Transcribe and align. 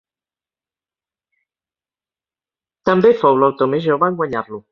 També 2.91 3.13
fou 3.23 3.39
l'autor 3.43 3.73
més 3.75 3.87
jove 3.89 4.13
en 4.13 4.21
guanyar-lo. 4.23 4.59